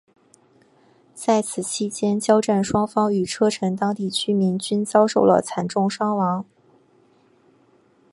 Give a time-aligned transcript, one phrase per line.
[1.13, 6.43] 在此期间交战双方与车臣当地居民均遭受了惨重伤亡。